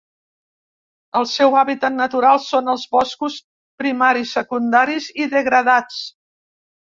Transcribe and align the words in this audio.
El 1.19 1.27
seu 1.31 1.57
hàbitat 1.59 1.95
natural 1.97 2.41
són 2.45 2.71
els 2.73 2.85
boscos 2.95 3.35
primaris, 3.83 4.33
secundaris 4.39 5.11
i 5.25 5.29
degradats. 5.37 6.01